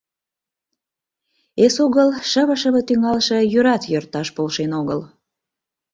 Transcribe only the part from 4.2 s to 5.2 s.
полшен огыл.